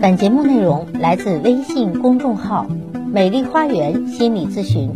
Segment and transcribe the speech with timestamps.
[0.00, 2.68] 本节目内容来自微信公众号
[3.12, 4.92] “美丽花园心理咨询”，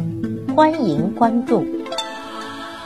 [0.55, 1.65] 欢迎关注。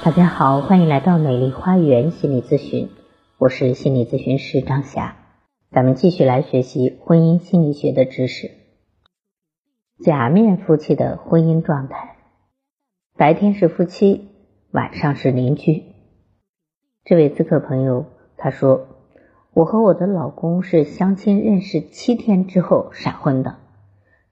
[0.02, 2.88] 大家好，欢迎来到美丽花园心理咨询，
[3.36, 5.14] 我是心理咨询师张霞，
[5.70, 8.50] 咱们继续来学习婚姻心理学的知识。
[10.02, 12.16] 假面夫妻的婚姻状态，
[13.18, 14.28] 白天是夫妻，
[14.70, 15.82] 晚上是邻居。
[17.04, 18.06] 这位咨客朋友
[18.38, 18.95] 他说。
[19.56, 23.54] 我和我的老公是相亲认识七天之后闪婚的。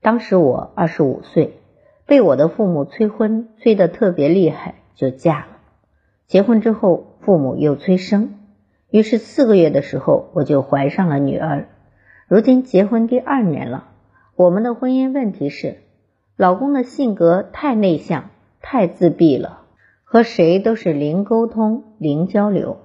[0.02, 1.60] 当时我二十五岁，
[2.04, 5.46] 被我的父母催婚催得特别厉害，就嫁了。
[6.26, 8.34] 结婚之后，父母又催生，
[8.90, 11.68] 于是四个月的时候我就怀上了女儿。
[12.28, 13.84] 如今结婚第二年了，
[14.36, 15.78] 我们的婚姻问题是，
[16.36, 18.28] 老公的性格太内向，
[18.60, 19.60] 太自闭了，
[20.04, 22.76] 和谁都是零沟通、零交流。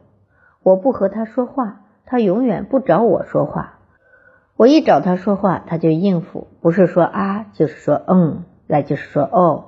[0.63, 1.78] 我不和他说话。
[2.09, 3.77] 他永远不找我说话，
[4.55, 9.65] 我一找他说话，他就应付，不是说啊，就是说嗯，那就是说哦，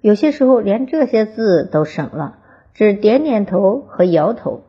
[0.00, 2.38] 有些时候连这些字都省了，
[2.74, 4.62] 只点点头和摇头。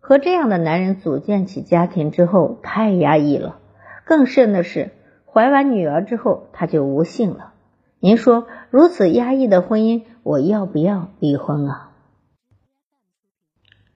[0.00, 3.58] 和这样的男人组建起家庭之后，太压抑了。
[4.06, 4.92] 更甚的是，
[5.26, 7.52] 怀完女儿之后，他就无性了。
[8.00, 11.90] 您说，如此压抑的婚姻，我要不要离婚啊？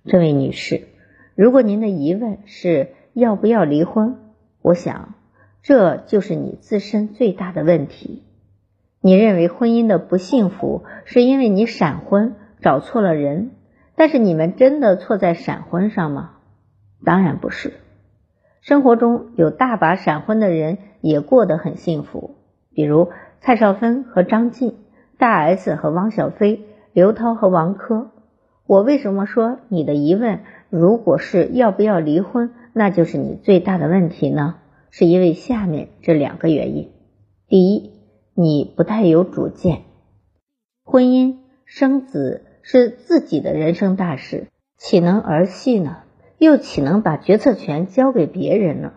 [0.05, 0.89] 这位女士。
[1.41, 4.19] 如果您的疑问是要不要离婚，
[4.61, 5.15] 我想
[5.63, 8.25] 这就是你自身最大的问题。
[9.01, 13.53] 你认为婚姻的不幸福是因为你闪婚找错了人，
[13.97, 16.33] 但是你们真的错在闪婚上吗？
[17.07, 17.73] 当然不是。
[18.61, 22.35] 生活中有大把闪婚的人也过得很幸福，
[22.75, 23.09] 比如
[23.41, 24.77] 蔡少芬和张晋、
[25.17, 28.11] 大 S 和汪小菲、刘涛和王珂。
[28.71, 30.43] 我为什么说你的疑问？
[30.69, 34.59] 如果是要不要离婚，那就是你最大的问题呢？
[34.91, 36.93] 是因为下面这两个原因：
[37.49, 37.91] 第一，
[38.33, 39.79] 你不太有主见，
[40.85, 46.05] 婚姻生子是自己的人生大事，岂能儿戏呢？
[46.39, 48.93] 又岂能把决策权交给别人呢？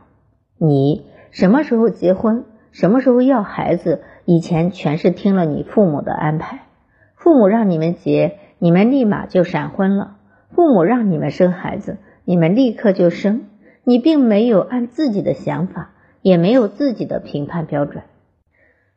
[0.60, 6.68] 你什么时候结婚，什么时候要孩子，以前全是听了你父母的安排，
[7.16, 10.16] 父母让你们结，你们立马就闪婚了。
[10.56, 13.42] 父母让你们生孩子，你们立刻就生，
[13.84, 15.92] 你并没有按自己的想法，
[16.22, 18.04] 也没有自己的评判标准。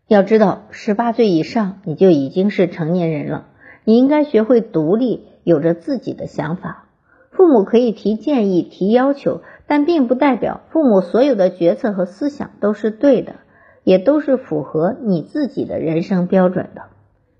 [0.06, 3.46] 要知道，十八岁以上你就已经是成年人了，
[3.82, 6.84] 你应该学会独立，有着自己的想法。
[7.32, 13.34] 父母可以提建议、提要求，但并不代表父母所有的决策和思想都是对的，
[13.82, 16.82] 也都是符合你自己的人生标准的。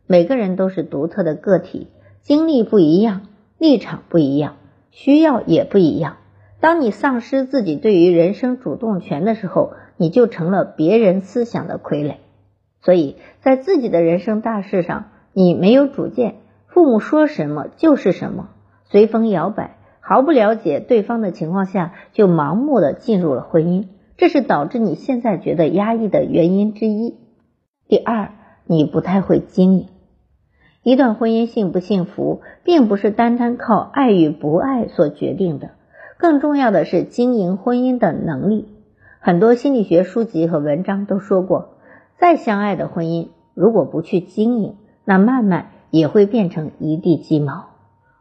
[0.09, 1.87] 每个人都是独特的个体，
[2.27, 3.21] 经历不一样。
[3.57, 4.57] 立场不一样，
[4.91, 6.17] 需要也不一样。
[6.59, 12.17] 当你丧失自己对于人生主动权的时候，你就成了别人思想的傀儡。
[12.81, 18.49] 所以在自己的人生大事上，你没有主见，父母说什么就是什么，
[18.91, 27.15] 随风摇摆，毫不了解对方的情况下就盲目的进入了婚姻，这是导致你现在觉得压抑的原因之一。
[27.87, 28.33] 第二，
[28.67, 29.87] 你不太会经营。
[30.87, 35.71] 一段婚姻幸不幸福，并不是单单靠爱与不爱所决定的，
[36.17, 38.69] 更重要的是经营婚姻的能力。
[39.19, 41.71] 很多心理学书籍和文章都说过，
[42.21, 47.65] 再相爱的婚姻，如果不去经营，那慢慢也会变成一地鸡毛。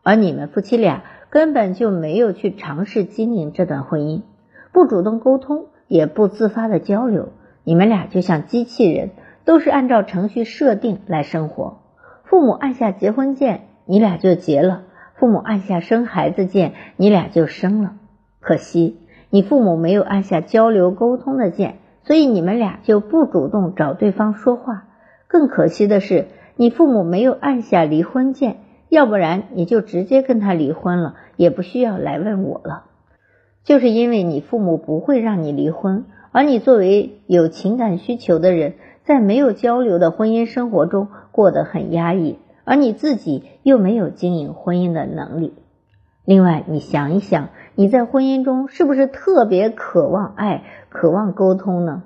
[0.01, 4.23] 而你们夫妻俩根本就没有去尝试经营这段婚姻，
[4.71, 7.29] 不主动沟通，也不自发的交流，
[7.63, 9.11] 你们俩就像机器人，
[9.45, 11.84] 都是按照程序设定来生活。
[12.35, 14.81] 父母按下结婚键，你俩就结了；
[15.15, 17.93] 父母按下生孩子键，你俩就生了。
[18.41, 18.97] 可惜
[19.29, 24.83] 你父母没有按下交流沟通的键，所以你们俩就不主动找对方说话。
[25.27, 28.57] 更可惜的是，你父母没有按下离婚键，
[28.89, 32.83] 要不然你就直接跟他离婚了，也不需要来问我了。
[33.63, 38.73] 就是因为你父母不会让你离婚，而你作为有情感需求的人。
[39.05, 45.53] 在没有交流的婚姻生活中过得很压抑，而你自己又没有经营婚姻的能力。
[46.23, 52.03] 另外，你想一想，你在婚姻中是不是特别渴望爱、渴望沟通呢？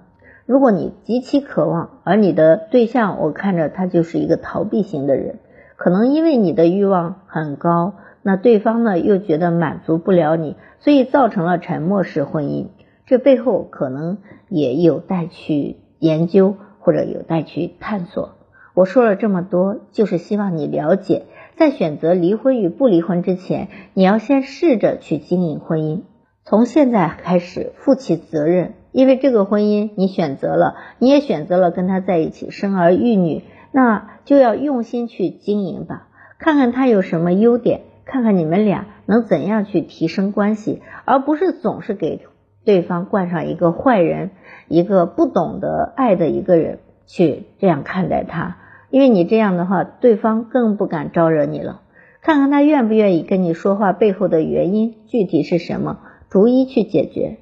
[0.48, 5.38] 如果你极其渴望，而你的对象我看着他就是一个逃避型的人，
[5.76, 7.94] 可能因为你的欲望很高，
[8.24, 12.70] 那对方呢又觉得满足不了你，所以造成了沉默式婚姻。
[13.06, 14.18] 这背后可能
[14.48, 16.56] 也有待去研究。
[16.82, 18.39] 或者有待去探索。
[18.80, 21.24] 我说了这么多，就是希望你了解，
[21.58, 26.04] 在选择离婚与不离婚之前，你要先试着去经营婚姻。
[26.46, 33.44] 从现在开始负起责任，因为这个婚姻你选择了，你也选择了跟他在一起生儿育女，
[33.74, 36.08] 那就要用心去经营吧，
[36.40, 42.22] 看看他有什么优点，看看你们俩能怎样去提升关系，而不是总是给
[42.64, 44.32] 对方冠上一个坏人，
[44.70, 48.56] 一个不懂得爱的一个人去这样看待他，
[48.90, 51.82] 因为你这样的话，对方更不敢招惹你了。
[52.22, 56.00] 看看他愿不愿意跟你说话背后的原因具体是什么，
[56.30, 57.38] 逐一去解决。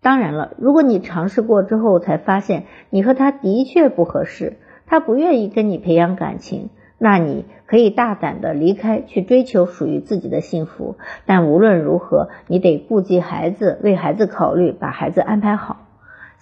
[0.00, 10.96] 当然了，如果你尝试过之后才发现你和他的确不合适，他不愿意跟你培养感情，那你可以大胆的离开，去追求属于自己的幸福。
[11.24, 15.78] 但无论如何，你得顾及孩子，为孩子考虑，把孩子安排好。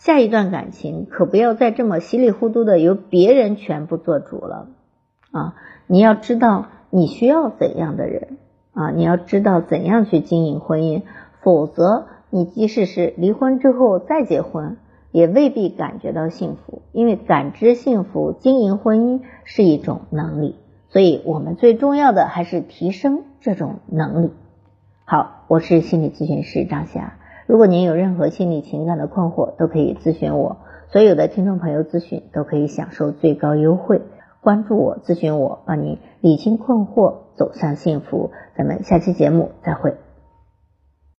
[0.01, 4.69] 下一段感情可不要再这么稀里糊涂的由别人全部做主了
[5.31, 5.55] 啊！
[5.87, 8.39] 你要知道你需要怎样的人
[8.73, 8.91] 啊！
[8.91, 11.03] 你要知道怎样去经营婚姻，
[11.43, 12.07] 否则。
[12.33, 14.77] 你即使是离婚之后再结婚，
[15.11, 20.55] 也未必感觉到幸福，因为感知幸福、经营婚姻是一种能力，
[20.91, 24.31] 所以我们最重要的还是提升这种能力。
[25.05, 27.19] 好，我是心理咨询师张霞，
[27.51, 30.59] 如果您有任何心理情感的困惑，都可以咨询我，
[30.93, 34.03] 所有的听众朋友咨询都可以享受最高优惠，
[34.41, 38.31] 关注我，咨询我，帮您理清困惑，走向幸福。
[38.57, 39.97] 咱们下期节目再会。